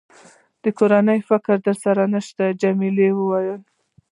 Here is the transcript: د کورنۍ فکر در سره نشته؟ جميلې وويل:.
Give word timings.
د 0.63 0.65
کورنۍ 0.77 1.19
فکر 1.29 1.55
در 1.65 1.75
سره 1.83 2.03
نشته؟ 2.13 2.43
جميلې 2.61 3.09
وويل:. 3.13 3.61